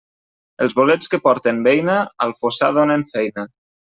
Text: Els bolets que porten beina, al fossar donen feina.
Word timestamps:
Els 0.65 0.73
bolets 0.79 1.09
que 1.13 1.19
porten 1.25 1.59
beina, 1.67 1.99
al 2.27 2.35
fossar 2.39 2.73
donen 2.81 3.07
feina. 3.15 3.45